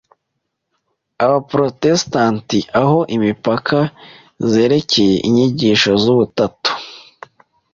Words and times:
Abaporotesitanti 1.23 2.57
aho 2.81 2.99
impaka 3.15 3.79
zerekeye 4.51 5.15
inyigisho 5.27 5.91
z’Ubutatu 6.03 6.71